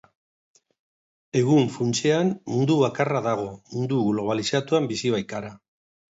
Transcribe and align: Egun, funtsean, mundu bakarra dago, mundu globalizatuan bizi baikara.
Egun, 1.41 1.69
funtsean, 1.73 2.31
mundu 2.55 2.79
bakarra 2.81 3.23
dago, 3.27 3.47
mundu 3.75 4.01
globalizatuan 4.09 4.91
bizi 4.95 5.15
baikara. 5.19 5.55